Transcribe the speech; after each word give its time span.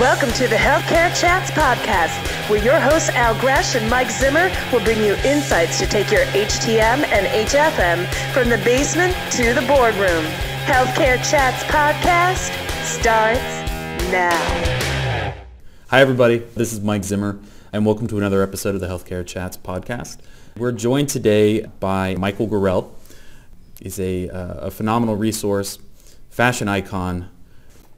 Welcome 0.00 0.32
to 0.32 0.48
the 0.48 0.56
Healthcare 0.56 1.14
Chats 1.20 1.50
podcast, 1.50 2.48
where 2.48 2.64
your 2.64 2.80
hosts 2.80 3.10
Al 3.10 3.34
Gresch 3.34 3.78
and 3.78 3.90
Mike 3.90 4.10
Zimmer 4.10 4.50
will 4.72 4.82
bring 4.82 4.96
you 5.04 5.12
insights 5.16 5.78
to 5.78 5.86
take 5.86 6.10
your 6.10 6.22
HTM 6.22 7.04
and 7.04 7.26
HFM 7.46 8.06
from 8.32 8.48
the 8.48 8.56
basement 8.64 9.14
to 9.32 9.52
the 9.52 9.60
boardroom. 9.68 10.24
Healthcare 10.64 11.18
Chats 11.30 11.62
podcast 11.64 12.48
starts 12.82 13.40
now. 14.10 15.34
Hi, 15.88 16.00
everybody. 16.00 16.38
This 16.38 16.72
is 16.72 16.80
Mike 16.80 17.04
Zimmer, 17.04 17.38
and 17.70 17.84
welcome 17.84 18.06
to 18.06 18.16
another 18.16 18.42
episode 18.42 18.74
of 18.74 18.80
the 18.80 18.86
Healthcare 18.88 19.26
Chats 19.26 19.58
podcast. 19.58 20.16
We're 20.56 20.72
joined 20.72 21.10
today 21.10 21.66
by 21.78 22.14
Michael 22.14 22.48
Garel. 22.48 22.88
He's 23.78 24.00
a, 24.00 24.30
uh, 24.30 24.68
a 24.68 24.70
phenomenal 24.70 25.16
resource, 25.16 25.78
fashion 26.30 26.68
icon. 26.68 27.28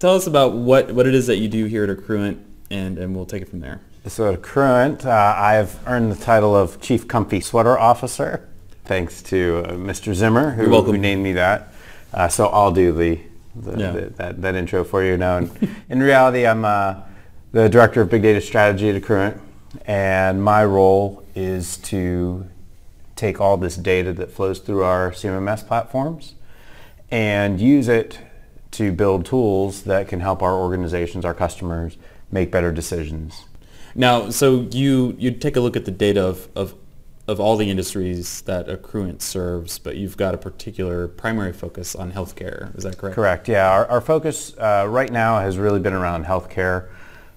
Tell 0.03 0.17
us 0.17 0.27
about 0.27 0.55
what, 0.55 0.91
what 0.91 1.07
it 1.07 1.15
is 1.15 1.29
that 1.29 1.37
you 1.37 1.47
do 1.47 1.67
here 1.67 1.85
at 1.85 1.97
Accruent, 1.97 2.43
and, 2.73 2.99
and 2.99 3.15
we'll 3.15 3.25
take 3.25 3.41
it 3.41 3.49
from 3.49 3.61
there. 3.61 3.81
So 4.09 4.33
at 4.33 4.43
Accruent, 4.43 5.07
uh, 5.07 5.11
I've 5.39 5.79
earned 5.87 6.11
the 6.11 6.17
title 6.17 6.57
of 6.57 6.81
Chief 6.81 7.07
Comfy 7.07 7.41
Sweater 7.41 7.79
Officer, 7.79 8.49
thanks 8.85 9.23
to 9.23 9.63
uh, 9.65 9.75
Mr. 9.75 10.13
Zimmer, 10.13 10.51
who, 10.51 10.83
who, 10.83 10.99
named 10.99 11.23
me 11.23 11.35
that. 11.35 11.73
Uh, 12.13 12.27
so 12.27 12.49
I'll 12.49 12.73
do 12.73 12.91
the, 12.91 13.21
the, 13.55 13.79
yeah. 13.79 13.91
the, 13.93 14.01
that, 14.17 14.43
that 14.43 14.57
intro 14.57 14.83
for 14.83 15.05
you 15.05 15.17
now. 15.17 15.37
And 15.37 15.77
in 15.89 16.03
reality, 16.03 16.49
I'm 16.49 16.65
uh, 16.65 16.97
the 17.53 17.69
Director 17.69 18.01
of 18.01 18.11
Big 18.11 18.23
Data 18.23 18.41
Strategy 18.41 18.91
at 18.91 19.01
Accruent, 19.01 19.39
and 19.87 20.43
my 20.43 20.65
role 20.65 21.25
is 21.37 21.77
to 21.77 22.49
take 23.15 23.41
all 23.41 23.57
this 23.57 23.77
data 23.77 24.13
that 24.15 24.33
flows 24.33 24.59
through 24.59 24.83
our 24.83 25.13
CMMS 25.13 25.65
platforms 25.65 26.35
and 27.09 27.61
use 27.61 27.87
it 27.87 28.19
to 28.73 28.93
build 28.93 29.25
tools 29.25 29.83
that 29.83 30.09
can 30.09 30.21
help 30.21 30.43
our 30.43 30.55
organizations, 30.55 31.25
our 31.25 31.35
customers, 31.35 31.97
make 32.31 32.51
better 32.51 32.73
decisions. 32.73 33.45
Now, 33.95 34.31
so 34.31 34.67
you 34.71 35.15
you 35.19 35.31
take 35.31 35.57
a 35.57 35.61
look 35.61 35.77
at 35.77 35.85
the 35.85 35.91
data 35.91 36.25
of, 36.25 36.49
of 36.57 36.75
of 37.29 37.39
all 37.39 37.57
the 37.57 37.71
industries 37.71 38.43
that 38.43 38.67
Accruent 38.67 39.23
serves, 39.23 39.79
but 39.79 39.97
you've 39.97 40.17
got 40.17 40.35
a 40.35 40.39
particular 40.39 41.07
primary 41.07 41.53
focus 41.53 41.95
on 41.95 42.13
healthcare. 42.13 42.77
Is 42.77 42.85
that 42.85 42.99
correct? 42.99 43.15
Correct. 43.15 43.49
Yeah, 43.49 43.71
our, 43.71 43.87
our 43.87 44.01
focus 44.01 44.57
uh, 44.59 44.87
right 44.89 45.11
now 45.11 45.39
has 45.39 45.57
really 45.57 45.79
been 45.79 45.93
around 45.93 46.25
healthcare. 46.25 46.89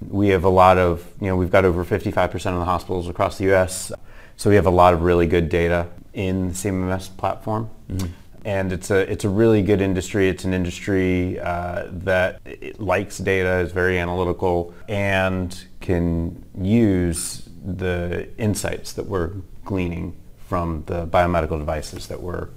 We 0.08 0.30
have 0.30 0.44
a 0.44 0.50
lot 0.50 0.78
of, 0.78 1.06
you 1.22 1.28
know, 1.28 1.38
we've 1.38 1.52
got 1.52 1.66
over 1.66 1.86
55% 1.86 2.34
of 2.34 2.60
the 2.60 2.66
hospitals 2.66 3.08
across 3.08 3.38
the 3.38 3.46
U.S. 3.46 3.92
So 4.38 4.50
we 4.50 4.56
have 4.56 4.66
a 4.66 4.72
lot 4.72 4.94
of 4.94 5.04
really 5.04 5.28
good 5.28 5.50
data 5.50 5.88
in 6.14 6.50
the 6.50 6.54
CMMS 6.54 7.16
platform. 7.16 7.70
Mm-hmm. 7.90 8.08
And 8.46 8.72
it's 8.72 8.92
a, 8.92 9.12
it's 9.12 9.26
a 9.26 9.30
really 9.30 9.64
good 9.64 9.82
industry. 9.82 10.30
It's 10.30 10.46
an 10.46 10.54
industry 10.54 11.40
uh, 11.40 11.88
that 11.92 12.42
likes 12.80 13.18
data, 13.18 13.58
is 13.58 13.72
very 13.72 13.98
analytical, 13.98 14.74
and 14.88 15.66
can 15.82 16.46
use 16.62 17.50
the 17.66 18.30
insights 18.38 18.94
that 18.94 19.08
we're 19.08 19.32
gleaning 19.64 20.16
from 20.48 20.84
the 20.86 21.08
biomedical 21.08 21.58
devices 21.58 22.08
that 22.08 22.22
we're, 22.22 22.50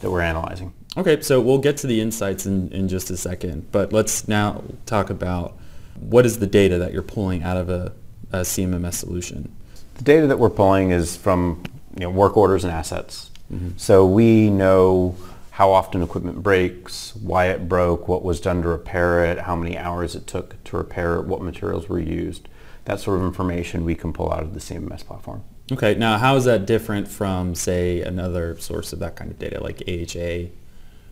that 0.00 0.10
we're 0.10 0.20
analyzing. 0.20 0.72
Okay, 0.96 1.20
so 1.20 1.40
we'll 1.40 1.58
get 1.58 1.76
to 1.78 1.86
the 1.86 2.00
insights 2.00 2.44
in, 2.44 2.72
in 2.72 2.88
just 2.88 3.10
a 3.10 3.16
second, 3.16 3.70
but 3.70 3.92
let's 3.92 4.26
now 4.26 4.64
talk 4.84 5.10
about 5.10 5.56
what 6.00 6.26
is 6.26 6.38
the 6.38 6.46
data 6.46 6.78
that 6.78 6.92
you're 6.92 7.02
pulling 7.02 7.42
out 7.42 7.56
of 7.56 7.68
a, 7.68 7.92
a 8.32 8.40
CMMS 8.40 8.94
solution? 8.94 9.54
The 9.94 10.04
data 10.04 10.26
that 10.26 10.38
we're 10.38 10.50
pulling 10.50 10.90
is 10.90 11.16
from 11.16 11.62
you 11.94 12.00
know, 12.00 12.10
work 12.10 12.36
orders 12.36 12.64
and 12.64 12.72
assets. 12.72 13.30
Mm-hmm. 13.52 13.70
So 13.76 14.06
we 14.06 14.50
know 14.50 15.14
how 15.56 15.72
often 15.72 16.02
equipment 16.02 16.42
breaks, 16.42 17.16
why 17.16 17.46
it 17.46 17.66
broke, 17.66 18.08
what 18.08 18.22
was 18.22 18.42
done 18.42 18.60
to 18.60 18.68
repair 18.68 19.24
it, 19.24 19.38
how 19.38 19.56
many 19.56 19.74
hours 19.78 20.14
it 20.14 20.26
took 20.26 20.62
to 20.64 20.76
repair 20.76 21.14
it, 21.14 21.24
what 21.24 21.40
materials 21.40 21.88
were 21.88 21.98
used. 21.98 22.46
That 22.84 23.00
sort 23.00 23.18
of 23.18 23.24
information 23.24 23.86
we 23.86 23.94
can 23.94 24.12
pull 24.12 24.30
out 24.30 24.42
of 24.42 24.52
the 24.52 24.60
CMMS 24.60 25.02
platform. 25.02 25.44
Okay, 25.72 25.94
now 25.94 26.18
how 26.18 26.36
is 26.36 26.44
that 26.44 26.66
different 26.66 27.08
from, 27.08 27.54
say, 27.54 28.02
another 28.02 28.58
source 28.58 28.92
of 28.92 28.98
that 28.98 29.16
kind 29.16 29.30
of 29.30 29.38
data, 29.38 29.62
like 29.62 29.82
AHA? 29.88 30.50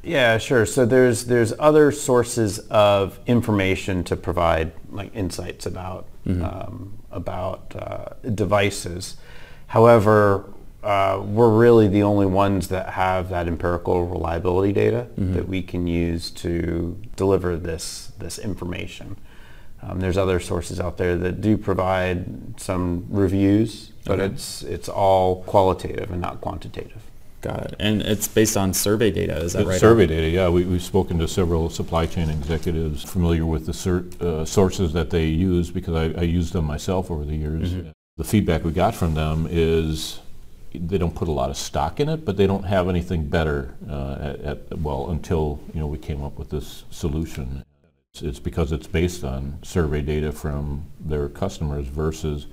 Yeah, 0.03 0.37
sure. 0.37 0.67
So 0.67 0.85
there's 0.85 1.25
there's 1.25 1.55
other 1.59 1.91
sources 1.91 2.59
of 2.69 3.19
information 3.27 4.05
to 4.05 4.15
provide 4.15 4.73
like 4.91 5.17
insights 5.17 5.65
about 5.65 6.07
mm-hmm. 6.27 6.45
um, 6.45 6.99
about 7.11 7.75
uh, 7.75 8.29
devices. 8.35 9.17
However, 9.69 10.45
uh, 10.85 11.23
we're 11.25 11.51
really 11.51 11.89
the 11.89 12.03
only 12.03 12.27
ones 12.27 12.69
that 12.69 12.91
have 12.91 13.31
that 13.31 13.49
empirical 13.49 14.07
reliability 14.07 14.73
data 14.73 15.07
mm-hmm. 15.13 15.33
that 15.33 15.49
we 15.49 15.63
can 15.63 15.87
use 15.87 16.31
to 16.31 17.01
deliver 17.17 17.57
this 17.57 18.13
this 18.19 18.39
information. 18.39 19.17
Um, 19.83 20.01
there's 20.01 20.17
other 20.17 20.41
sources 20.41 20.79
out 20.81 20.99
there 20.99 21.17
that 21.17 21.41
do 21.41 21.57
provide 21.57 22.61
some 22.61 23.07
reviews, 23.09 23.93
but 24.05 24.21
okay. 24.21 24.33
it's 24.33 24.63
it's 24.63 24.89
all 24.89 25.43
qualitative 25.45 26.11
and 26.11 26.21
not 26.21 26.43
quantitative. 26.43 27.03
Got 27.41 27.67
it. 27.67 27.75
And 27.79 28.01
it's 28.03 28.27
based 28.27 28.57
on 28.57 28.73
survey 28.73 29.11
data, 29.11 29.37
is 29.37 29.53
that 29.53 29.61
it's 29.61 29.69
right? 29.69 29.81
Survey 29.81 30.07
data, 30.07 30.29
yeah. 30.29 30.49
We, 30.49 30.65
have 30.65 30.83
spoken 30.83 31.19
to 31.19 31.29
several 31.29 31.69
supply 31.69 32.07
chain 32.07 32.31
executives 32.31 33.03
familiar 33.05 33.45
with 33.45 33.67
the 33.67 33.73
cert, 33.73 34.19
uh, 34.23 34.47
sources 34.47 34.95
that 34.95 35.11
they 35.11 35.27
use 35.27 35.71
because 35.71 35.95
I, 35.95 36.19
I 36.19 36.25
used 36.25 36.55
them 36.55 36.65
myself 36.65 37.11
over 37.11 37.23
the 37.25 37.37
years. 37.37 37.75
Mm-hmm. 37.75 37.91
The 38.17 38.25
feedback 38.25 38.65
we 38.65 38.73
got 38.73 38.95
from 38.95 39.13
them 39.13 39.47
is 39.51 40.21
they 40.75 40.99
don't 40.99 41.15
put 41.15 41.29
a 41.29 41.33
lot 41.33 41.51
of 41.51 41.57
stock 41.57 42.01
in 42.01 42.09
it, 42.09 42.25
but 42.25 42.37
they 42.37 42.47
don't 42.47 42.65
have 42.65 42.89
anything 42.89 43.27
better 43.27 43.75
uh, 43.89 44.17
at, 44.21 44.41
at, 44.41 44.79
well 44.79 45.11
until 45.11 45.61
you 45.73 45.81
know 45.81 45.87
we 45.87 45.99
came 45.99 46.23
up 46.23 46.39
with 46.39 46.51
this 46.51 46.85
solution. 46.91 47.65
It's, 48.13 48.23
it's, 48.23 48.39
because 48.39 48.73
it's 48.73 48.87
based 48.87 49.25
on 49.25 49.59
survey 49.63 50.03
data 50.03 50.33
from 50.33 50.87
their 51.01 51.29
customers 51.29 51.87
versus 51.87 52.47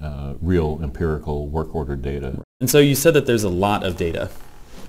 uh, 0.00 0.34
real 0.40 0.80
empirical 0.82 1.46
work 1.46 1.74
order 1.74 1.96
data. 1.96 2.40
And 2.60 2.68
so 2.68 2.78
you 2.78 2.94
said 2.94 3.14
that 3.14 3.26
there's 3.26 3.44
a 3.44 3.48
lot 3.48 3.84
of 3.84 3.96
data, 3.96 4.30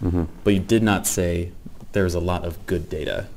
mm-hmm. 0.02 0.26
but 0.44 0.54
you 0.54 0.60
did 0.60 0.84
not 0.84 1.08
say 1.08 1.52
there's 1.92 2.16
a 2.16 2.20
lot 2.20 2.46
of 2.46 2.64
good 2.66 2.90
data. 2.90 3.28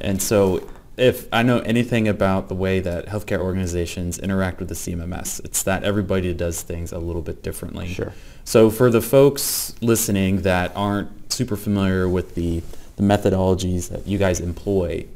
And 0.00 0.22
so 0.22 0.68
if 0.98 1.28
I 1.32 1.42
know 1.42 1.60
anything 1.60 2.08
about 2.08 2.48
the 2.48 2.54
way 2.54 2.80
that 2.80 3.06
healthcare 3.06 3.40
organizations 3.40 4.18
interact 4.18 4.58
with 4.58 4.68
the 4.68 4.74
CMMS, 4.74 5.44
it's 5.44 5.62
that 5.62 5.84
everybody 5.84 6.32
does 6.34 6.62
things 6.62 6.92
a 6.92 6.98
little 6.98 7.22
bit 7.22 7.42
differently. 7.42 7.88
Sure. 7.88 8.12
So 8.44 8.70
for 8.70 8.90
the 8.90 9.00
folks 9.00 9.74
listening 9.80 10.42
that 10.42 10.72
aren't 10.74 11.32
super 11.32 11.56
familiar 11.56 12.08
with 12.08 12.34
the, 12.34 12.62
the 12.96 13.02
methodologies 13.02 13.88
that 13.90 14.06
you 14.06 14.18
guys 14.18 14.40
employ 14.40 15.06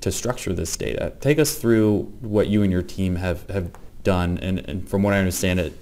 to 0.00 0.10
structure 0.10 0.52
this 0.52 0.76
data, 0.76 1.12
take 1.20 1.38
us 1.38 1.56
through 1.56 2.02
what 2.20 2.48
you 2.48 2.62
and 2.62 2.72
your 2.72 2.82
team 2.82 3.16
have, 3.16 3.48
have 3.48 3.70
done. 4.02 4.38
And, 4.38 4.58
and 4.68 4.88
from 4.88 5.02
what 5.02 5.14
I 5.14 5.18
understand 5.18 5.60
it, 5.60 5.72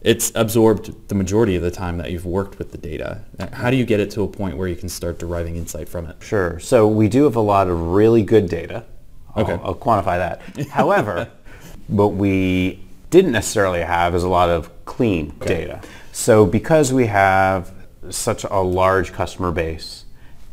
it's 0.00 0.30
absorbed 0.34 1.08
the 1.08 1.14
majority 1.14 1.56
of 1.56 1.62
the 1.62 1.70
time 1.70 1.98
that 1.98 2.10
you've 2.10 2.26
worked 2.26 2.58
with 2.58 2.72
the 2.72 2.78
data. 2.78 3.22
How 3.52 3.70
do 3.70 3.76
you 3.76 3.84
get 3.84 4.00
it 4.00 4.10
to 4.12 4.22
a 4.22 4.28
point 4.28 4.56
where 4.56 4.68
you 4.68 4.76
can 4.76 4.88
start 4.88 5.18
deriving 5.18 5.56
insight 5.56 5.88
from 5.88 6.06
it? 6.06 6.16
Sure. 6.20 6.60
So 6.60 6.86
we 6.86 7.08
do 7.08 7.24
have 7.24 7.36
a 7.36 7.40
lot 7.40 7.68
of 7.68 7.80
really 7.80 8.22
good 8.22 8.48
data. 8.48 8.84
Okay. 9.38 9.52
I'll, 9.52 9.66
I'll 9.66 9.74
quantify 9.74 10.18
that. 10.18 10.68
However, 10.70 11.28
what 11.86 12.14
we 12.14 12.80
didn't 13.10 13.32
necessarily 13.32 13.80
have 13.80 14.14
is 14.14 14.22
a 14.22 14.28
lot 14.28 14.50
of 14.50 14.84
clean 14.84 15.34
okay. 15.40 15.64
data. 15.64 15.80
So 16.12 16.44
because 16.44 16.92
we 16.92 17.06
have 17.06 17.72
such 18.10 18.44
a 18.44 18.58
large 18.58 19.12
customer 19.12 19.50
base 19.50 20.04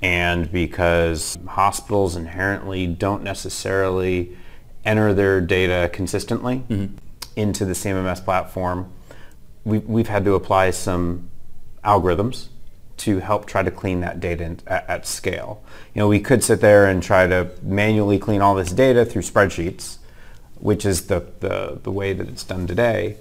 and 0.01 0.51
because 0.51 1.37
hospitals 1.47 2.15
inherently 2.15 2.87
don't 2.87 3.23
necessarily 3.23 4.37
enter 4.83 5.13
their 5.13 5.41
data 5.41 5.89
consistently 5.91 6.63
mm-hmm. 6.69 6.95
into 7.35 7.65
the 7.65 7.73
CMMS 7.73 8.23
platform, 8.23 8.91
we've, 9.63 9.85
we've 9.85 10.07
had 10.07 10.23
to 10.25 10.35
apply 10.35 10.71
some 10.71 11.29
algorithms 11.83 12.49
to 12.97 13.19
help 13.19 13.45
try 13.45 13.61
to 13.61 13.71
clean 13.71 13.99
that 14.01 14.19
data 14.19 14.57
at, 14.67 14.89
at, 14.89 15.07
scale. 15.07 15.63
You 15.93 15.99
know, 15.99 16.07
we 16.07 16.19
could 16.19 16.43
sit 16.43 16.61
there 16.61 16.85
and 16.85 17.03
try 17.03 17.27
to 17.27 17.49
manually 17.61 18.17
clean 18.17 18.41
all 18.41 18.55
this 18.55 18.71
data 18.71 19.05
through 19.05 19.23
spreadsheets, 19.23 19.97
which 20.59 20.85
is 20.85 21.07
the, 21.07 21.25
the, 21.41 21.79
the 21.83 21.91
way 21.91 22.13
that 22.13 22.27
it's 22.27 22.43
done 22.43 22.67
today. 22.67 23.17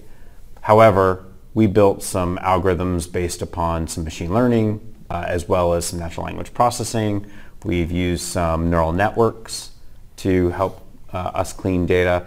However, 0.62 1.24
we 1.54 1.66
built 1.66 2.02
some 2.02 2.38
algorithms 2.38 3.10
based 3.10 3.42
upon 3.42 3.88
some 3.88 4.04
machine 4.04 4.32
learning 4.32 4.94
uh, 5.10 5.24
as 5.26 5.48
well 5.48 5.74
as 5.74 5.86
some 5.86 5.98
natural 5.98 6.26
language 6.26 6.54
processing. 6.54 7.26
We've 7.64 7.90
used 7.90 8.24
some 8.24 8.70
neural 8.70 8.92
networks 8.92 9.70
to 10.18 10.50
help 10.50 10.80
uh, 11.12 11.30
us 11.34 11.52
clean 11.52 11.86
data. 11.86 12.26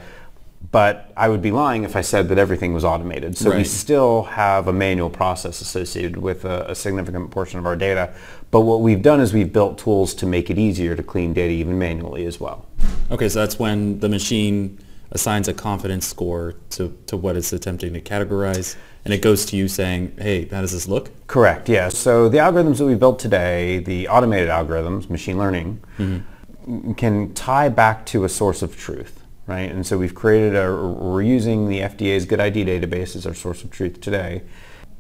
But 0.71 1.11
I 1.15 1.29
would 1.29 1.41
be 1.41 1.51
lying 1.51 1.83
if 1.83 1.95
I 1.95 2.01
said 2.01 2.27
that 2.29 2.37
everything 2.37 2.73
was 2.73 2.83
automated. 2.83 3.37
So 3.37 3.49
right. 3.49 3.57
we 3.57 3.63
still 3.63 4.23
have 4.23 4.67
a 4.67 4.73
manual 4.73 5.09
process 5.09 5.61
associated 5.61 6.17
with 6.17 6.43
a, 6.43 6.71
a, 6.71 6.75
significant 6.75 7.31
portion 7.31 7.57
of 7.57 7.65
our 7.65 7.75
data. 7.75 8.13
But 8.51 8.61
what 8.61 8.81
we've 8.81 9.01
done 9.01 9.21
is 9.21 9.33
we've 9.33 9.51
built 9.51 9.77
tools 9.77 10.13
to 10.15 10.25
make 10.25 10.49
it 10.49 10.57
easier 10.57 10.95
to 10.95 11.03
clean 11.03 11.33
data 11.33 11.53
even 11.53 11.79
manually 11.79 12.25
as 12.25 12.39
well. 12.39 12.65
Okay, 13.09 13.29
so 13.29 13.39
that's 13.39 13.57
when 13.57 13.99
the 13.99 14.09
machine 14.09 14.77
assigns 15.11 15.47
a 15.47 15.53
confidence 15.53 16.05
score 16.05 16.55
to, 16.71 16.95
to 17.07 17.15
what 17.15 17.37
it's 17.37 17.53
attempting 17.53 17.93
to 17.93 18.01
categorize 18.01 18.75
and 19.07 19.13
it 19.13 19.21
goes 19.21 19.45
to 19.45 19.55
you 19.55 19.69
saying, 19.69 20.11
hey, 20.17 20.49
how 20.49 20.59
does 20.59 20.73
this 20.73 20.85
look? 20.85 21.09
Correct, 21.27 21.69
yeah. 21.69 21.87
So 21.87 22.27
the 22.27 22.39
algorithms 22.39 22.79
that 22.79 22.85
we 22.85 22.95
built 22.95 23.19
today, 23.19 23.79
the 23.79 24.09
automated 24.09 24.49
algorithms, 24.49 25.09
machine 25.09 25.37
learning, 25.37 25.81
mm-hmm. 25.97 26.91
can 26.91 27.33
tie 27.33 27.69
back 27.69 28.05
to 28.07 28.25
a 28.25 28.29
source 28.29 28.61
of 28.61 28.77
truth. 28.77 29.23
Right? 29.47 29.71
And 29.71 29.87
so 29.87 29.97
we've 29.97 30.13
created 30.13 30.55
a, 30.55 30.75
we're 30.75 31.21
using 31.21 31.69
the 31.69 31.79
FDA's 31.79 32.25
GUDID 32.25 32.67
database 32.67 33.15
as 33.15 33.25
our 33.25 33.33
source 33.33 33.63
of 33.63 33.71
truth 33.71 34.01
today. 34.01 34.43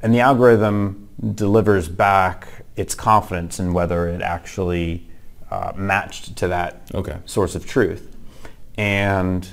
And 0.01 0.13
the 0.13 0.21
algorithm 0.21 1.09
delivers 1.35 1.89
back 1.89 2.47
its 2.77 2.95
confidence 2.95 3.59
in 3.59 3.73
whether 3.73 4.07
it 4.07 4.21
actually 4.21 5.07
uh, 5.51 5.73
matched 5.75 6.35
to 6.37 6.47
that 6.47 6.81
okay. 6.93 7.17
source 7.25 7.55
of 7.55 7.65
truth. 7.65 8.15
And 8.77 9.47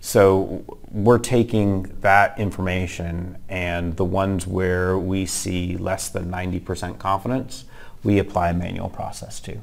so 0.00 0.64
we're 0.90 1.18
taking 1.18 1.82
that 2.00 2.38
information 2.38 3.38
and 3.48 3.96
the 3.96 4.04
ones 4.04 4.46
where 4.46 4.96
we 4.98 5.26
see 5.26 5.76
less 5.76 6.08
than 6.08 6.30
90% 6.30 6.98
confidence, 6.98 7.64
we 8.04 8.18
apply 8.18 8.50
a 8.50 8.54
manual 8.54 8.88
process 8.88 9.40
to. 9.40 9.60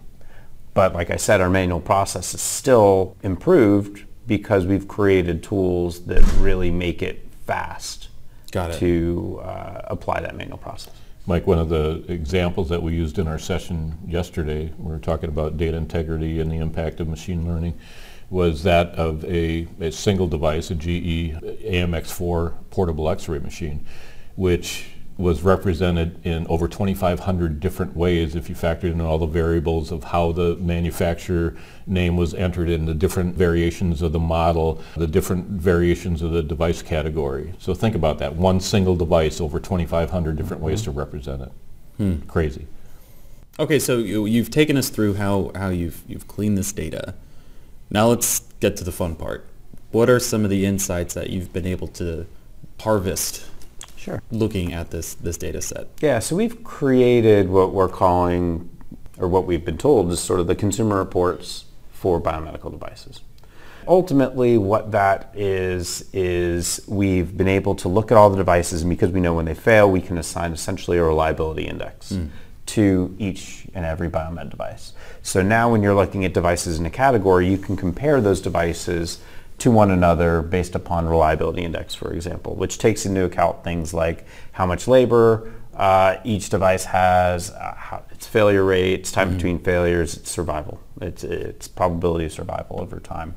But 0.73 0.93
like 0.93 1.11
I 1.11 1.17
said, 1.17 1.39
our 1.39 1.49
manual 1.49 1.79
process 1.79 2.33
is 2.33 2.41
still 2.41 3.15
improved 3.23 4.05
because 4.27 4.65
we've 4.65 4.87
created 4.87 5.43
tools 5.43 6.05
that 6.05 6.23
really 6.37 6.71
make 6.71 7.01
it 7.01 7.27
fast 7.45 8.09
it. 8.53 8.73
to 8.79 9.41
uh, 9.43 9.81
apply 9.85 10.21
that 10.21 10.35
manual 10.35 10.57
process. 10.57 10.93
Mike, 11.25 11.47
one 11.47 11.57
of 11.57 11.69
the 11.69 12.03
examples 12.09 12.67
that 12.69 12.83
we 12.83 12.93
used 12.93 13.17
in 13.17 13.27
our 13.27 13.39
session 13.39 13.97
yesterday, 14.05 14.71
we 14.77 14.91
were 14.91 14.99
talking 14.99 15.29
about 15.29 15.57
data 15.57 15.77
integrity 15.77 16.41
and 16.41 16.51
the 16.51 16.57
impact 16.57 16.99
of 16.99 17.07
machine 17.07 17.47
learning, 17.47 17.73
was 18.29 18.63
that 18.63 18.89
of 18.95 19.23
a, 19.25 19.67
a 19.79 19.91
single 19.91 20.27
device, 20.27 20.69
a 20.71 20.75
GE 20.75 21.33
AMX4 21.33 22.53
portable 22.71 23.09
x-ray 23.09 23.39
machine, 23.39 23.85
which 24.35 24.87
was 25.17 25.43
represented 25.43 26.19
in 26.25 26.47
over 26.47 26.67
2,500 26.67 27.59
different 27.59 27.95
ways 27.95 28.35
if 28.35 28.49
you 28.49 28.55
factored 28.55 28.91
in 28.91 29.01
all 29.01 29.19
the 29.19 29.27
variables 29.27 29.91
of 29.91 30.05
how 30.05 30.31
the 30.31 30.55
manufacturer 30.55 31.55
name 31.85 32.17
was 32.17 32.33
entered 32.33 32.67
in, 32.67 32.85
the 32.85 32.93
different 32.93 33.35
variations 33.35 34.01
of 34.01 34.11
the 34.11 34.19
model, 34.19 34.81
the 34.97 35.05
different 35.05 35.45
variations 35.45 36.21
of 36.21 36.31
the 36.31 36.41
device 36.41 36.81
category. 36.81 37.53
So 37.59 37.75
think 37.75 37.93
about 37.95 38.17
that. 38.19 38.35
One 38.35 38.59
single 38.59 38.95
device, 38.95 39.39
over 39.39 39.59
2,500 39.59 40.35
different 40.35 40.61
mm-hmm. 40.61 40.65
ways 40.65 40.81
to 40.83 40.91
represent 40.91 41.43
it. 41.43 41.51
Hmm. 41.97 42.15
Crazy. 42.21 42.67
Okay, 43.59 43.77
so 43.77 43.99
you, 43.99 44.25
you've 44.25 44.49
taken 44.49 44.77
us 44.77 44.89
through 44.89 45.13
how, 45.13 45.51
how 45.53 45.69
you've, 45.69 46.01
you've 46.07 46.27
cleaned 46.27 46.57
this 46.57 46.73
data. 46.73 47.13
Now 47.91 48.07
let's 48.07 48.39
get 48.59 48.75
to 48.77 48.83
the 48.83 48.91
fun 48.91 49.15
part. 49.15 49.45
What 49.91 50.09
are 50.09 50.19
some 50.19 50.43
of 50.43 50.49
the 50.49 50.65
insights 50.65 51.13
that 51.13 51.29
you've 51.29 51.53
been 51.53 51.67
able 51.67 51.87
to 51.89 52.25
harvest 52.79 53.45
Sure. 54.03 54.21
looking 54.31 54.73
at 54.73 54.91
this, 54.91 55.13
this 55.15 55.37
data 55.37 55.61
set? 55.61 55.87
Yeah, 56.01 56.19
so 56.19 56.35
we've 56.35 56.61
created 56.61 57.47
what 57.47 57.71
we're 57.71 57.87
calling, 57.87 58.69
or 59.17 59.29
what 59.29 59.45
we've 59.45 59.63
been 59.63 59.77
told 59.77 60.11
is 60.11 60.19
sort 60.19 60.41
of 60.41 60.47
the 60.47 60.55
consumer 60.55 60.97
reports 60.97 61.65
for 61.91 62.19
biomedical 62.19 62.69
devices. 62.69 63.21
Ultimately, 63.87 64.57
what 64.57 64.91
that 64.91 65.31
is, 65.33 66.09
is 66.11 66.81
we've 66.85 67.37
been 67.37 67.47
able 67.47 67.75
to 67.75 67.87
look 67.87 68.11
at 68.11 68.17
all 68.17 68.29
the 68.29 68.35
devices, 68.35 68.81
and 68.81 68.89
because 68.89 69.11
we 69.11 69.21
know 69.21 69.33
when 69.33 69.45
they 69.45 69.55
fail, 69.55 69.89
we 69.89 70.01
can 70.01 70.17
assign 70.17 70.51
essentially 70.51 70.97
a 70.97 71.03
reliability 71.03 71.65
index 71.65 72.11
mm. 72.11 72.27
to 72.65 73.15
each 73.19 73.67
and 73.73 73.85
every 73.85 74.09
biomed 74.09 74.49
device. 74.49 74.91
So 75.21 75.41
now 75.41 75.71
when 75.71 75.81
you're 75.81 75.95
looking 75.95 76.25
at 76.25 76.33
devices 76.33 76.77
in 76.77 76.85
a 76.85 76.89
category, 76.89 77.47
you 77.47 77.57
can 77.57 77.77
compare 77.77 78.19
those 78.19 78.41
devices 78.41 79.19
to 79.63 79.71
one 79.71 79.91
another 79.91 80.41
based 80.41 80.75
upon 80.75 81.07
reliability 81.07 81.63
index, 81.63 81.95
for 81.95 82.11
example, 82.11 82.53
which 82.53 82.77
takes 82.77 83.05
into 83.05 83.23
account 83.23 83.63
things 83.63 83.93
like 83.93 84.25
how 84.51 84.65
much 84.65 84.89
labor 84.89 85.53
uh, 85.73 86.17
each 86.25 86.49
device 86.49 86.83
has, 86.83 87.49
uh, 87.51 87.73
how, 87.73 88.03
its 88.11 88.27
failure 88.27 88.65
rate, 88.65 88.99
its 88.99 89.11
time 89.13 89.29
mm-hmm. 89.29 89.37
between 89.37 89.59
failures, 89.59 90.17
its 90.17 90.29
survival, 90.29 90.81
its, 90.99 91.23
its 91.23 91.69
probability 91.69 92.25
of 92.25 92.33
survival 92.33 92.81
over 92.81 92.99
time. 92.99 93.35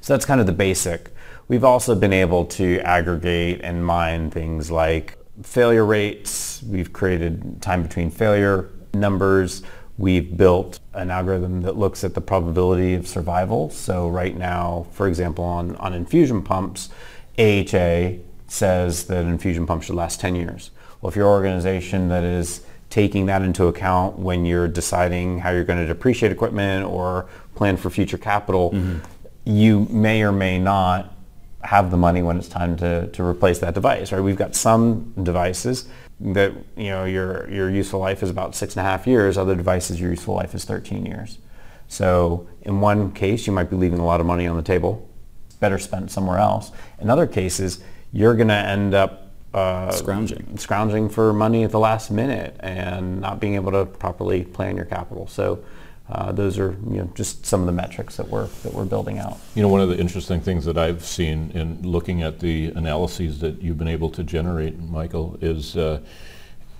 So 0.00 0.14
that's 0.14 0.24
kind 0.24 0.40
of 0.40 0.46
the 0.46 0.52
basic. 0.52 1.10
We've 1.46 1.62
also 1.62 1.94
been 1.94 2.14
able 2.14 2.46
to 2.46 2.80
aggregate 2.80 3.60
and 3.62 3.84
mine 3.84 4.30
things 4.30 4.70
like 4.70 5.18
failure 5.42 5.84
rates. 5.84 6.62
We've 6.62 6.90
created 6.90 7.60
time 7.60 7.82
between 7.82 8.10
failure 8.10 8.70
numbers. 8.94 9.62
We've 9.96 10.36
built 10.36 10.80
an 10.92 11.10
algorithm 11.10 11.62
that 11.62 11.76
looks 11.76 12.02
at 12.02 12.14
the 12.14 12.20
probability 12.20 12.94
of 12.94 13.06
survival. 13.06 13.70
So 13.70 14.08
right 14.08 14.36
now, 14.36 14.86
for 14.90 15.06
example, 15.06 15.44
on, 15.44 15.76
on 15.76 15.94
infusion 15.94 16.42
pumps, 16.42 16.88
AHA 17.38 18.18
says 18.48 19.06
that 19.06 19.24
an 19.24 19.28
infusion 19.28 19.66
pump 19.66 19.84
should 19.84 19.94
last 19.94 20.20
10 20.20 20.34
years. 20.34 20.70
Well, 21.00 21.10
if 21.10 21.16
your 21.16 21.28
organization 21.28 22.08
that 22.08 22.24
is 22.24 22.64
taking 22.90 23.26
that 23.26 23.42
into 23.42 23.66
account 23.66 24.18
when 24.18 24.44
you're 24.44 24.68
deciding 24.68 25.38
how 25.40 25.50
you're 25.50 25.64
going 25.64 25.80
to 25.80 25.86
depreciate 25.86 26.32
equipment 26.32 26.86
or 26.86 27.28
plan 27.54 27.76
for 27.76 27.90
future 27.90 28.18
capital, 28.18 28.70
mm-hmm. 28.70 28.98
you 29.44 29.86
may 29.90 30.22
or 30.22 30.32
may 30.32 30.58
not 30.58 31.12
have 31.62 31.90
the 31.90 31.96
money 31.96 32.22
when 32.22 32.36
it's 32.36 32.48
time 32.48 32.76
to, 32.76 33.06
to 33.08 33.24
replace 33.24 33.58
that 33.60 33.74
device, 33.74 34.12
right? 34.12 34.20
We've 34.20 34.36
got 34.36 34.54
some 34.54 35.12
devices 35.22 35.88
that 36.20 36.52
you 36.76 36.88
know 36.88 37.04
your 37.04 37.50
your 37.50 37.70
useful 37.70 38.00
life 38.00 38.22
is 38.22 38.30
about 38.30 38.54
six 38.54 38.76
and 38.76 38.86
a 38.86 38.88
half 38.88 39.06
years. 39.06 39.36
Other 39.36 39.54
devices, 39.54 40.00
your 40.00 40.10
useful 40.10 40.34
life 40.34 40.54
is 40.54 40.64
13 40.64 41.04
years. 41.04 41.38
So 41.88 42.48
in 42.62 42.80
one 42.80 43.12
case, 43.12 43.46
you 43.46 43.52
might 43.52 43.70
be 43.70 43.76
leaving 43.76 43.98
a 43.98 44.06
lot 44.06 44.20
of 44.20 44.26
money 44.26 44.46
on 44.46 44.56
the 44.56 44.62
table, 44.62 45.08
better 45.60 45.78
spent 45.78 46.10
somewhere 46.10 46.38
else. 46.38 46.72
In 47.00 47.10
other 47.10 47.26
cases, 47.26 47.80
you're 48.12 48.34
going 48.34 48.48
to 48.48 48.54
end 48.54 48.94
up 48.94 49.30
uh, 49.52 49.92
scrounging 49.92 50.56
scrounging 50.58 51.08
for 51.08 51.32
money 51.32 51.62
at 51.62 51.70
the 51.70 51.78
last 51.78 52.10
minute 52.10 52.56
and 52.60 53.20
not 53.20 53.38
being 53.38 53.54
able 53.54 53.70
to 53.70 53.86
properly 53.86 54.44
plan 54.44 54.76
your 54.76 54.84
capital. 54.84 55.26
So 55.26 55.62
uh, 56.08 56.32
those 56.32 56.58
are 56.58 56.72
you 56.90 56.98
know 56.98 57.10
just 57.14 57.46
some 57.46 57.60
of 57.60 57.66
the 57.66 57.72
metrics 57.72 58.16
that 58.16 58.28
we're 58.28 58.46
that 58.62 58.74
we're 58.74 58.84
building 58.84 59.18
out. 59.18 59.38
You 59.54 59.62
know, 59.62 59.68
one 59.68 59.80
of 59.80 59.88
the 59.88 59.98
interesting 59.98 60.40
things 60.40 60.64
that 60.66 60.76
I've 60.76 61.04
seen 61.04 61.50
in 61.52 61.82
looking 61.82 62.22
at 62.22 62.40
the 62.40 62.66
analyses 62.76 63.40
that 63.40 63.62
you've 63.62 63.78
been 63.78 63.88
able 63.88 64.10
to 64.10 64.22
generate, 64.22 64.78
Michael, 64.78 65.38
is 65.40 65.76
uh, 65.76 66.00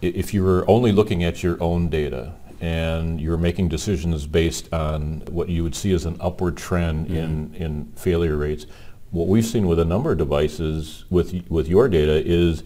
if 0.03 0.35
you 0.35 0.45
were 0.45 0.69
only 0.69 0.93
looking 0.93 1.25
at 1.25 1.43
your 1.43 1.63
own 1.63 1.89
data 1.89 2.35
and 2.61 3.21
you're 3.21 3.39
making 3.39 3.69
decisions 3.69 4.27
based 4.27 4.73
on 4.73 5.21
what 5.31 5.49
you 5.49 5.63
would 5.63 5.75
see 5.75 5.93
as 5.93 6.05
an 6.05 6.17
upward 6.21 6.57
trend 6.57 7.07
mm-hmm. 7.07 7.17
in 7.17 7.55
in 7.55 7.93
failure 7.97 8.37
rates. 8.37 8.67
What 9.11 9.29
we've 9.29 9.45
seen 9.45 9.67
with 9.67 9.79
a 9.79 9.85
number 9.85 10.13
of 10.13 10.19
devices 10.19 11.05
with 11.09 11.45
with 11.49 11.67
your 11.69 11.89
data 11.89 12.23
is 12.25 12.63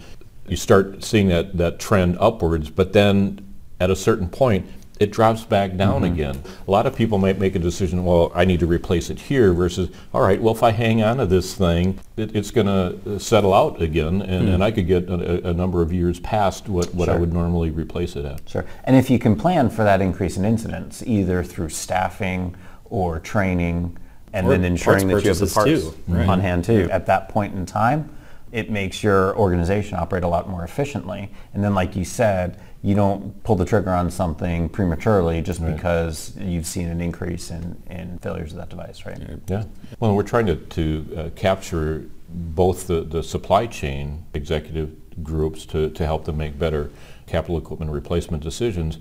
you 0.49 0.56
start 0.56 1.04
seeing 1.04 1.28
that, 1.28 1.56
that 1.58 1.78
trend 1.78 2.16
upwards, 2.19 2.70
but 2.70 2.93
then 2.93 3.54
at 3.81 3.90
a 3.90 3.96
certain 3.96 4.28
point, 4.28 4.66
it 5.00 5.12
drops 5.12 5.45
back 5.45 5.77
down 5.77 6.03
mm-hmm. 6.03 6.12
again. 6.12 6.43
A 6.67 6.71
lot 6.71 6.87
of 6.87 6.97
people 6.97 7.19
might 7.19 7.39
make 7.39 7.55
a 7.55 7.59
decision, 7.59 8.05
well, 8.05 8.33
I 8.35 8.45
need 8.45 8.61
to 8.61 8.67
replace 8.67 9.11
it 9.11 9.21
here 9.21 9.53
versus, 9.53 9.91
all 10.12 10.23
right, 10.23 10.40
well, 10.40 10.55
if 10.55 10.62
I 10.62 10.71
hang 10.71 11.02
on 11.02 11.19
to 11.19 11.26
this 11.26 11.55
thing, 11.55 11.99
it, 12.17 12.35
it's 12.35 12.50
going 12.50 12.67
to 12.67 13.21
settle 13.21 13.55
out 13.55 13.81
again, 13.81 14.23
and, 14.23 14.45
mm-hmm. 14.45 14.55
and 14.55 14.64
I 14.64 14.71
could 14.71 14.87
get 14.87 15.09
a, 15.09 15.49
a, 15.49 15.52
number 15.52 15.83
of 15.83 15.93
years 15.93 16.21
past 16.21 16.69
what, 16.69 16.93
what 16.95 17.07
sure. 17.07 17.14
I 17.14 17.19
would 17.19 17.33
normally 17.33 17.71
replace 17.71 18.17
it 18.17 18.25
at. 18.25 18.49
Sure. 18.49 18.67
And 18.85 18.97
if 18.97 19.11
you 19.11 19.19
can 19.19 19.37
plan 19.37 19.71
for 19.71 19.85
that 19.85 20.00
increase 20.00 20.37
in 20.37 20.45
incidents, 20.45 21.02
either 21.07 21.45
through 21.45 21.69
staffing 21.71 22.57
or 22.85 23.21
training, 23.21 23.97
and 24.33 24.47
or 24.47 24.50
then 24.50 24.64
ensuring 24.64 25.09
that 25.09 25.23
you 25.23 25.28
have 25.28 25.38
the 25.38 25.47
parts 25.47 25.71
too, 25.71 25.95
right. 26.09 26.28
on 26.28 26.40
hand 26.40 26.64
too, 26.64 26.88
at 26.90 27.07
that 27.07 27.28
point 27.28 27.55
in 27.55 27.67
time, 27.67 28.11
it 28.52 28.71
makes 28.71 29.02
your 29.02 29.37
organization 29.37 29.97
operate 29.97 30.25
a 30.25 30.28
lot 30.28 30.49
more 30.49 30.64
efficiently. 30.64 31.31
And 31.55 31.62
then, 31.62 31.75
like 31.75 31.97
you 31.97 32.05
said, 32.05 32.61
you 32.83 32.95
don't 32.95 33.43
pull 33.43 33.57
the 33.57 33.64
trigger 33.64 33.90
on 33.90 34.11
something 34.11 34.69
prematurely 34.69 35.43
just 35.43 35.61
right. 35.61 35.75
because 35.75 36.37
you've 36.38 36.67
seen 36.67 36.88
an 36.88 37.00
increase 37.00 37.50
in, 37.50 37.81
in 37.90 38.19
failures 38.21 38.52
of 38.52 38.59
that 38.59 38.69
device, 38.69 39.05
right? 39.05 39.19
Yeah. 39.49 39.64
Well, 39.99 40.14
we're 40.14 40.23
trying 40.23 40.47
to, 40.47 40.57
to 40.57 41.17
uh, 41.17 41.31
capture 41.31 42.09
both 42.28 42.87
the, 42.87 43.02
the 43.02 43.23
supply 43.23 43.67
chain 43.67 44.25
executive 44.35 44.95
groups 45.23 45.67
to, 45.67 45.90
to 45.90 46.07
help 46.07 46.25
them 46.25 46.37
make 46.37 46.59
better 46.59 46.90
capital 47.26 47.59
equipment 47.59 47.90
replacement 47.90 48.43
decisions, 48.43 48.99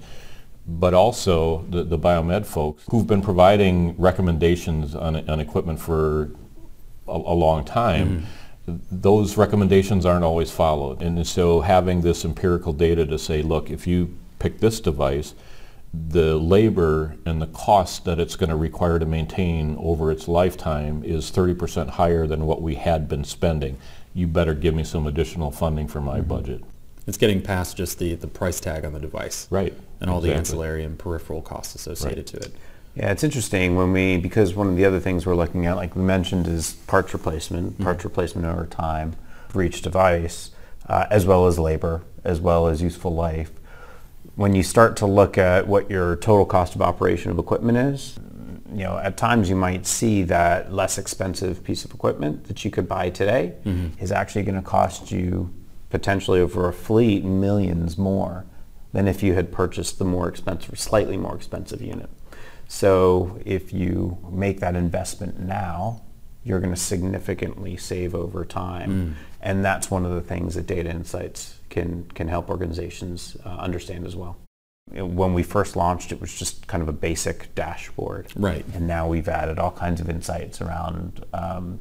but 0.66 0.94
also 0.94 1.64
the, 1.70 1.84
the 1.84 2.00
biomed 2.00 2.46
folks 2.46 2.84
who've 2.90 3.08
been 3.08 3.22
providing 3.22 3.96
recommendations 3.98 4.96
on, 4.96 5.30
on 5.30 5.40
equipment 5.40 5.80
for 5.80 6.32
a, 7.08 7.12
a 7.12 7.36
long 7.36 7.64
time. 7.64 8.22
Mm-hmm 8.22 8.26
those 8.68 9.38
recommendations 9.38 10.06
aren't 10.06 10.26
always 10.26 10.52
followed. 10.52 11.02
And 11.02 11.26
so 11.26 11.62
having 11.62 12.02
this 12.02 12.26
empirical 12.26 12.74
data 12.74 13.06
to 13.06 13.18
say, 13.18 13.42
look, 13.42 13.70
if 13.70 13.88
you 13.88 14.18
pick 14.40 14.60
this 14.60 14.80
device, 14.82 15.34
the 15.94 16.36
labor 16.36 17.16
and 17.26 17.42
the 17.42 17.48
cost 17.48 18.04
that 18.06 18.20
it's 18.20 18.36
going 18.36 18.50
to 18.50 18.56
require 18.56 19.00
to 19.00 19.06
maintain 19.06 19.78
over 19.80 20.12
its 20.12 20.28
lifetime 20.28 21.02
is 21.04 21.32
30% 21.32 21.92
higher 21.92 22.28
than 22.28 22.46
what 22.46 22.62
we 22.62 22.76
had 22.76 23.08
been 23.08 23.24
spending. 23.24 23.78
You 24.14 24.28
better 24.28 24.54
give 24.54 24.76
me 24.76 24.84
some 24.84 25.08
additional 25.08 25.50
funding 25.52 25.88
for 25.88 26.02
my 26.02 26.20
mm-hmm. 26.20 26.28
budget. 26.28 26.64
It's 27.08 27.18
getting 27.18 27.42
past 27.42 27.78
just 27.78 28.00
the, 28.00 28.16
the 28.16 28.28
price 28.28 28.60
tag 28.60 28.84
on 28.84 28.92
the 28.92 29.00
device. 29.00 29.48
Right. 29.50 29.74
And 30.02 30.10
all 30.10 30.18
exactly. 30.18 30.30
the 30.30 30.36
ancillary 30.36 30.84
and 30.84 31.00
peripheral 31.00 31.42
costs 31.42 31.74
associated 31.76 32.34
right. 32.34 32.42
to 32.42 32.48
it. 32.50 32.56
Yeah, 32.98 33.12
it's 33.12 33.24
interesting 33.24 33.76
when 33.76 33.94
we, 33.94 34.18
because 34.18 34.56
one 34.56 34.68
of 34.70 34.76
the 34.76 34.84
other 34.84 35.00
things 35.00 35.24
we're 35.24 35.36
looking 35.36 35.68
at, 35.68 35.76
like 35.76 35.96
we 35.96 36.02
mentioned, 36.02 36.48
is 36.48 36.74
parts 36.88 37.14
replacement, 37.14 37.74
mm-hmm. 37.74 37.84
parts 37.84 38.04
replacement 38.04 38.48
over 38.48 38.66
time 38.66 39.16
for 39.50 39.62
each 39.62 39.84
device, 39.84 40.50
uh, 40.90 41.06
as 41.12 41.24
well 41.24 41.46
as 41.46 41.60
labor, 41.60 42.02
as 42.24 42.42
well 42.42 42.66
as 42.66 42.82
useful 42.82 43.14
life. 43.14 43.52
When 44.36 44.56
you 44.56 44.64
start 44.64 44.98
to 44.98 45.06
look 45.06 45.38
at 45.38 45.68
what 45.68 45.92
your 45.92 46.16
total 46.16 46.44
cost 46.48 46.74
of 46.74 46.82
operation 46.82 47.30
of 47.30 47.38
equipment 47.38 47.78
is, 47.78 48.18
you 48.72 48.84
know, 48.84 48.98
at 48.98 49.16
times 49.16 49.48
you 49.48 49.56
might 49.56 49.86
see 49.86 50.24
that 50.24 50.74
less 50.74 50.98
expensive 50.98 51.64
piece 51.64 51.86
of 51.86 51.94
equipment 51.94 52.46
that 52.46 52.66
you 52.66 52.72
could 52.72 52.88
buy 52.88 53.12
today 53.12 53.54
mm-hmm. 53.64 53.90
is 54.04 54.12
actually 54.12 54.42
going 54.42 54.56
to 54.56 54.68
cost 54.68 55.12
you 55.12 55.54
potentially 55.92 56.40
over 56.40 56.68
a 56.68 56.74
fleet 56.74 57.24
millions 57.24 57.96
more 57.96 58.48
than 58.92 59.08
if 59.08 59.22
you 59.22 59.36
had 59.36 59.52
purchased 59.52 60.00
the 60.00 60.06
more 60.06 60.28
expensive, 60.28 60.80
slightly 60.80 61.16
more 61.16 61.36
expensive 61.36 61.80
unit. 61.80 62.10
So 62.68 63.40
if 63.46 63.74
you 63.74 64.18
make 64.30 64.60
that 64.60 64.76
investment 64.76 65.40
now, 65.40 66.02
you're 66.44 66.60
going 66.60 66.74
to 66.74 66.80
significantly 66.80 67.78
save 67.78 68.16
over 68.16 68.46
time. 68.46 68.92
Mm. 68.92 69.14
And 69.42 69.66
that's 69.66 69.92
one 69.92 70.06
of 70.06 70.14
the 70.14 70.22
things 70.22 70.56
that 70.56 70.66
data 70.66 70.90
insights 70.90 71.60
can, 71.70 72.10
can 72.16 72.28
help 72.28 72.50
organizations 72.50 73.38
uh, 73.46 73.50
understand 73.50 74.06
as 74.06 74.16
well. 74.16 74.38
When 74.92 75.34
we 75.34 75.44
first 75.44 75.76
launched, 75.76 76.14
it 76.14 76.22
was 76.22 76.34
just 76.34 76.68
kind 76.68 76.82
of 76.82 76.88
a 76.88 76.94
basic 76.94 77.54
dashboard. 77.56 78.28
Right. 78.38 78.66
And 78.74 78.88
now 78.88 79.08
we've 79.08 79.28
added 79.28 79.60
all 79.60 79.72
kinds 79.72 80.00
of 80.00 80.10
insights 80.10 80.62
around 80.62 81.26
um, 81.34 81.80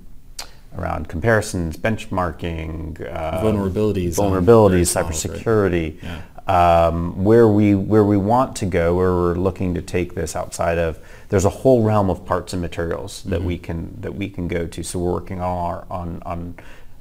around 0.77 1.09
comparisons, 1.09 1.77
benchmarking, 1.77 3.01
uh, 3.11 3.41
vulnerabilities, 3.41 4.17
vulnerabilities, 4.17 4.93
cybersecurity. 4.93 6.03
Right? 6.03 6.03
Yeah 6.03 6.23
um, 6.47 7.25
where 7.25 7.49
we 7.49 7.75
where 7.75 8.05
we 8.05 8.17
want 8.17 8.55
to 8.57 8.67
go, 8.67 8.95
where 8.95 9.13
we're 9.13 9.35
looking 9.35 9.75
to 9.75 9.83
take 9.83 10.15
this 10.15 10.37
outside 10.37 10.79
of. 10.79 10.99
There's 11.29 11.45
a 11.45 11.51
whole 11.51 11.83
realm 11.83 12.09
of 12.09 12.25
parts 12.25 12.53
and 12.53 12.63
materials 12.63 13.23
that 13.25 13.39
mm-hmm. 13.39 13.47
we 13.47 13.59
can 13.59 14.01
that 14.01 14.15
we 14.15 14.29
can 14.29 14.47
go 14.47 14.67
to. 14.67 14.83
So 14.83 14.99
we're 14.99 15.13
working 15.13 15.41
on 15.41 15.59
our 15.59 15.87
on 15.91 16.23
on 16.25 16.55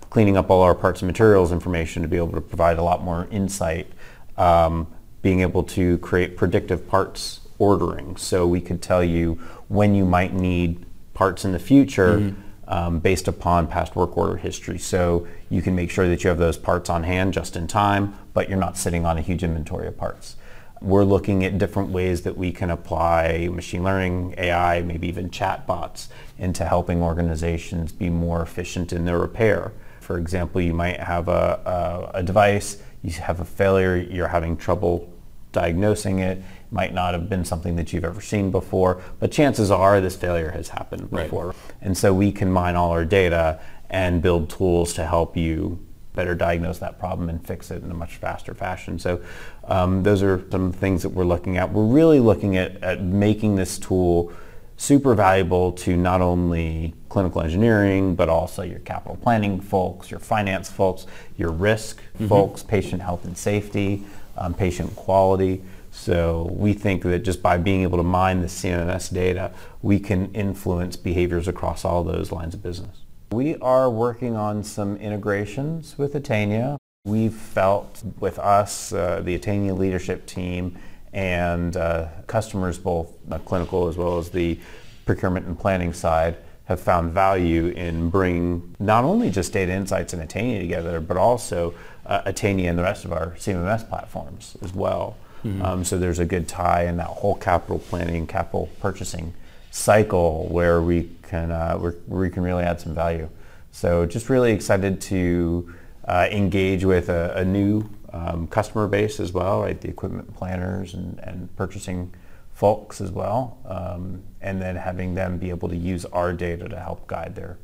cleaning 0.09 0.37
up 0.37 0.49
all 0.49 0.61
our 0.61 0.75
parts 0.75 1.01
and 1.01 1.07
materials 1.07 1.51
information 1.51 2.01
to 2.01 2.07
be 2.07 2.17
able 2.17 2.31
to 2.31 2.41
provide 2.41 2.77
a 2.77 2.83
lot 2.83 3.03
more 3.03 3.27
insight. 3.31 3.91
Um, 4.37 4.87
being 5.21 5.41
able 5.41 5.63
to 5.63 5.97
create 5.99 6.37
predictive 6.37 6.87
parts 6.87 7.41
ordering, 7.57 8.15
so 8.15 8.45
we 8.45 8.61
could 8.61 8.81
tell 8.81 9.03
you 9.03 9.33
when 9.69 9.95
you 9.95 10.05
might 10.05 10.33
need 10.33 10.85
parts 11.13 11.45
in 11.45 11.51
the 11.51 11.59
future. 11.59 12.17
Mm-hmm 12.19 12.41
um, 12.67 12.99
based 12.99 13.27
upon 13.27 13.67
past 13.67 13.95
work 13.95 14.17
order 14.17 14.37
history. 14.37 14.77
So 14.77 15.27
you 15.49 15.61
can 15.61 15.75
make 15.75 15.91
sure 15.91 16.07
that 16.07 16.23
you 16.23 16.29
have 16.29 16.37
those 16.37 16.57
parts 16.57 16.89
on 16.89 17.03
hand 17.03 17.33
just 17.33 17.55
in 17.55 17.67
time, 17.67 18.15
but 18.33 18.49
you're 18.49 18.59
not 18.59 18.77
sitting 18.77 19.05
on 19.05 19.17
a 19.17 19.21
huge 19.21 19.43
inventory 19.43 19.87
of 19.87 19.97
parts. 19.97 20.35
We're 20.81 21.03
looking 21.03 21.43
at 21.45 21.57
different 21.57 21.89
ways 21.89 22.23
that 22.23 22.37
we 22.37 22.51
can 22.51 22.69
apply 22.69 23.49
machine 23.51 23.83
learning, 23.83 24.35
AI, 24.37 24.81
maybe 24.81 25.07
even 25.07 25.29
chatbots 25.29 26.07
into 26.37 26.65
helping 26.65 27.01
organizations 27.01 27.91
be 27.91 28.09
more 28.09 28.41
efficient 28.41 28.91
in 28.91 29.05
their 29.05 29.17
repair. 29.17 29.71
For 30.01 30.17
example, 30.17 30.61
you 30.61 30.73
might 30.73 30.99
have 30.99 31.27
a, 31.27 32.11
a, 32.13 32.19
a 32.19 32.23
device, 32.23 32.77
you 33.01 33.11
have 33.13 33.39
a 33.39 33.45
failure, 33.45 33.95
you're 33.95 34.27
having 34.27 34.57
trouble 34.57 35.11
diagnosing 35.55 36.19
it, 36.19 36.43
might 36.69 36.93
not 36.93 37.13
have 37.13 37.29
been 37.29 37.45
something 37.45 37.75
that 37.77 37.91
you've 37.91 38.03
ever 38.03 38.21
seen 38.21 38.51
before, 38.51 39.01
but 39.19 39.31
chances 39.31 39.71
are 39.71 39.99
this 40.01 40.15
failure 40.15 40.51
has 40.51 40.69
happened 40.69 41.09
before. 41.09 41.47
Right. 41.47 41.55
And 41.81 41.97
so 41.97 42.13
we 42.13 42.31
can 42.31 42.51
mine 42.51 42.75
all 42.75 42.91
our 42.91 43.05
data 43.05 43.59
and 43.89 44.21
build 44.21 44.49
tools 44.49 44.93
to 44.93 45.05
help 45.05 45.37
you 45.37 45.79
better 46.13 46.35
diagnose 46.35 46.79
that 46.79 46.99
problem 46.99 47.29
and 47.29 47.45
fix 47.45 47.71
it 47.71 47.83
in 47.83 47.91
a 47.91 47.93
much 47.93 48.17
faster 48.17 48.53
fashion. 48.53 48.99
So 48.99 49.21
um, 49.65 50.03
those 50.03 50.21
are 50.23 50.45
some 50.51 50.71
things 50.71 51.01
that 51.03 51.09
we're 51.09 51.25
looking 51.25 51.57
at. 51.57 51.71
We're 51.71 51.85
really 51.85 52.19
looking 52.19 52.57
at, 52.57 52.83
at 52.83 53.01
making 53.01 53.55
this 53.55 53.79
tool 53.79 54.31
super 54.77 55.15
valuable 55.15 55.71
to 55.71 55.95
not 55.95 56.21
only 56.21 56.93
clinical 57.09 57.41
engineering, 57.41 58.15
but 58.15 58.27
also 58.27 58.61
your 58.63 58.79
capital 58.79 59.17
planning 59.17 59.59
folks, 59.61 60.11
your 60.11 60.19
finance 60.19 60.69
folks, 60.69 61.05
your 61.37 61.51
risk 61.51 62.01
mm-hmm. 62.01 62.27
folks, 62.27 62.63
patient 62.63 63.01
health 63.01 63.23
and 63.25 63.37
safety, 63.37 64.03
um, 64.37 64.53
patient 64.53 64.95
quality. 64.95 65.63
So 65.91 66.49
we 66.51 66.73
think 66.73 67.03
that 67.03 67.19
just 67.19 67.41
by 67.41 67.57
being 67.57 67.83
able 67.83 67.97
to 67.97 68.03
mine 68.03 68.41
the 68.41 68.47
CMMS 68.47 69.13
data, 69.13 69.51
we 69.81 69.99
can 69.99 70.31
influence 70.33 70.95
behaviors 70.97 71.47
across 71.47 71.85
all 71.85 72.03
those 72.03 72.31
lines 72.31 72.53
of 72.53 72.61
business. 72.61 72.99
We 73.31 73.55
are 73.57 73.89
working 73.89 74.35
on 74.35 74.63
some 74.63 74.97
integrations 74.97 75.97
with 75.97 76.13
Attainia. 76.13 76.77
We've 77.05 77.33
felt 77.33 78.03
with 78.19 78.39
us, 78.39 78.91
uh, 78.91 79.21
the 79.23 79.37
Attainia 79.37 79.77
leadership 79.77 80.25
team, 80.25 80.77
and 81.13 81.77
uh, 81.77 82.07
customers, 82.27 82.77
both 82.77 83.13
clinical 83.45 83.87
as 83.87 83.95
well 83.95 84.17
as 84.17 84.29
the 84.29 84.59
procurement 85.05 85.45
and 85.45 85.57
planning 85.57 85.93
side, 85.93 86.35
have 86.65 86.79
found 86.79 87.13
value 87.13 87.67
in 87.67 88.09
bringing 88.09 88.75
not 88.79 89.03
only 89.03 89.29
just 89.29 89.53
data 89.53 89.71
insights 89.71 90.13
and 90.13 90.27
Attainia 90.27 90.59
together, 90.59 90.99
but 90.99 91.15
also 91.15 91.73
uh, 92.05 92.21
Attainia 92.23 92.69
and 92.69 92.77
the 92.77 92.83
rest 92.83 93.05
of 93.05 93.11
our 93.11 93.31
CMMS 93.31 93.87
platforms 93.87 94.57
as 94.61 94.73
well. 94.73 95.15
Mm-hmm. 95.43 95.61
Um, 95.61 95.83
so 95.83 95.97
there's 95.97 96.19
a 96.19 96.25
good 96.25 96.47
tie 96.47 96.85
in 96.85 96.97
that 96.97 97.07
whole 97.07 97.35
capital 97.35 97.77
planning, 97.77 98.25
capital 98.25 98.69
purchasing 98.79 99.33
cycle 99.69 100.47
where 100.49 100.81
we 100.81 101.09
can 101.21 101.51
uh, 101.51 101.77
where, 101.77 101.95
we 102.07 102.29
can 102.29 102.41
really 102.41 102.63
add 102.63 102.79
some 102.81 102.95
value. 102.95 103.29
So 103.71 104.05
just 104.05 104.29
really 104.29 104.53
excited 104.53 105.01
to 105.01 105.73
uh, 106.07 106.27
engage 106.31 106.83
with 106.83 107.09
a, 107.09 107.33
a 107.35 107.45
new 107.45 107.89
um, 108.13 108.47
customer 108.47 108.87
base 108.87 109.19
as 109.19 109.33
well, 109.33 109.61
right? 109.61 109.79
The 109.79 109.89
equipment 109.89 110.33
planners 110.33 110.93
and, 110.93 111.19
and 111.19 111.53
purchasing 111.57 112.13
folks 112.55 113.01
as 113.01 113.11
well, 113.11 113.57
um, 113.65 114.23
and 114.41 114.61
then 114.61 114.77
having 114.77 115.13
them 115.13 115.37
be 115.37 115.49
able 115.49 115.67
to 115.67 115.75
use 115.75 116.05
our 116.05 116.31
data 116.33 116.67
to 116.69 116.79
help 116.79 117.05
guide 117.05 117.35
their 117.35 117.57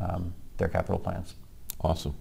um, 0.00 0.32
their 0.56 0.68
capital 0.68 0.98
plans. 0.98 1.34
Awesome. 1.80 2.14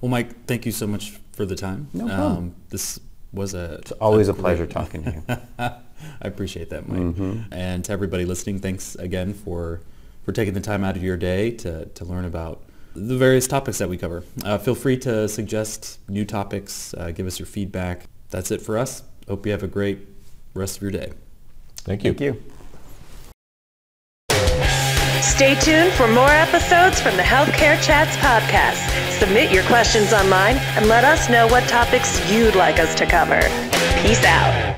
Well, 0.00 0.10
Mike, 0.10 0.44
thank 0.44 0.66
you 0.66 0.72
so 0.72 0.86
much 0.86 1.18
for 1.32 1.46
the 1.46 1.56
time. 1.56 1.88
No 1.94 2.06
problem. 2.06 2.36
Um, 2.36 2.54
this 2.68 3.00
was 3.32 3.54
a 3.54 3.76
it's 3.76 3.92
always 3.92 4.28
a, 4.28 4.32
a 4.32 4.34
pleasure 4.34 4.66
talking 4.66 5.04
to 5.04 5.10
you. 5.10 5.22
I 5.58 6.28
appreciate 6.28 6.68
that, 6.70 6.86
Mike. 6.86 7.00
Mm-hmm. 7.00 7.52
And 7.52 7.84
to 7.86 7.92
everybody 7.92 8.26
listening, 8.26 8.58
thanks 8.58 8.94
again 8.96 9.32
for 9.32 9.80
for 10.24 10.32
taking 10.32 10.52
the 10.52 10.60
time 10.60 10.84
out 10.84 10.96
of 10.96 11.02
your 11.02 11.16
day 11.16 11.50
to 11.50 11.86
to 11.86 12.04
learn 12.04 12.26
about 12.26 12.62
the 12.94 13.16
various 13.16 13.46
topics 13.46 13.78
that 13.78 13.88
we 13.88 13.96
cover. 13.96 14.22
Uh, 14.44 14.58
feel 14.58 14.74
free 14.74 14.98
to 14.98 15.26
suggest 15.28 15.98
new 16.10 16.26
topics, 16.26 16.92
uh, 16.98 17.10
give 17.10 17.26
us 17.26 17.38
your 17.38 17.46
feedback. 17.46 18.04
That's 18.28 18.50
it 18.50 18.60
for 18.60 18.76
us. 18.76 19.02
Hope 19.28 19.46
you 19.46 19.52
have 19.52 19.62
a 19.62 19.68
great 19.68 20.11
rest 20.54 20.76
of 20.76 20.82
your 20.82 20.90
day. 20.90 21.12
Thank 21.78 22.04
you. 22.04 22.14
Thank 22.14 22.20
you. 22.20 22.42
Stay 25.22 25.54
tuned 25.60 25.92
for 25.94 26.06
more 26.06 26.28
episodes 26.28 27.00
from 27.00 27.16
the 27.16 27.22
Healthcare 27.22 27.80
Chats 27.82 28.16
podcast. 28.16 29.18
Submit 29.18 29.50
your 29.50 29.64
questions 29.64 30.12
online 30.12 30.56
and 30.76 30.86
let 30.88 31.04
us 31.04 31.30
know 31.30 31.46
what 31.46 31.68
topics 31.68 32.20
you'd 32.30 32.54
like 32.54 32.78
us 32.78 32.94
to 32.96 33.06
cover. 33.06 33.40
Peace 34.02 34.24
out. 34.24 34.71